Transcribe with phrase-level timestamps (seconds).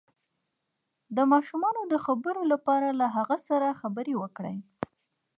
[1.15, 4.57] د ماشوم د خبرو لپاره له هغه سره خبرې وکړئ